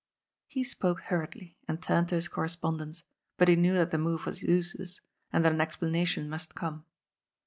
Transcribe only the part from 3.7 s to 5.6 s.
that the moye was useless, and that